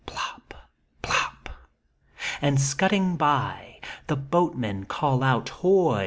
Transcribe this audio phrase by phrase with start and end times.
[0.07, 0.55] Plop,
[1.03, 1.47] plop.
[2.41, 5.99] And scudding by The boatmen call oiit hoy